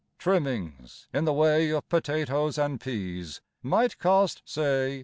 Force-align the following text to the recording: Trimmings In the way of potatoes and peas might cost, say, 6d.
Trimmings 0.17 1.07
In 1.13 1.25
the 1.25 1.31
way 1.33 1.69
of 1.69 1.87
potatoes 1.87 2.57
and 2.57 2.81
peas 2.81 3.39
might 3.61 3.99
cost, 3.99 4.41
say, 4.45 4.97
6d. 4.99 4.99